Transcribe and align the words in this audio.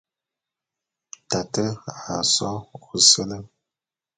Tate 1.29 1.63
a 2.15 2.17
só 2.33 2.51
ôséle. 2.95 3.39